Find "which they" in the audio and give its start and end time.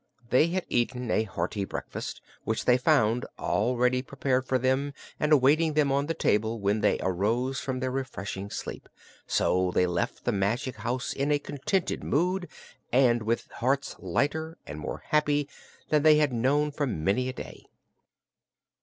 2.43-2.75